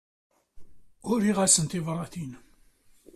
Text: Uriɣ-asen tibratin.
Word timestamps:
Uriɣ-asen 1.09 1.65
tibratin. 1.67 2.31